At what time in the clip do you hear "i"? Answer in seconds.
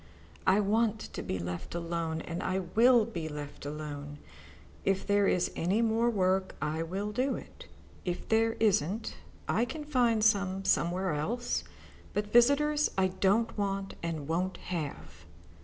0.47-0.59, 2.41-2.57, 6.59-6.81, 9.47-9.63, 12.97-13.09